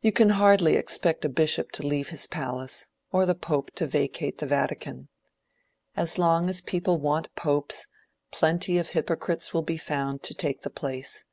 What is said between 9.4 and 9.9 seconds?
will be